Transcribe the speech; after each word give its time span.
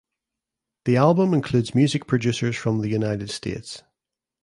The 0.85 0.97
album 0.97 1.31
includes 1.31 1.75
music 1.75 2.07
producers 2.07 2.55
from 2.55 2.81
the 2.81 2.89
United 2.89 3.29
States. 3.29 3.83